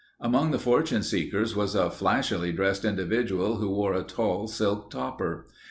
[0.19, 5.45] Among the fortune seekers was a flashily dressed individual who wore a tall silk topper.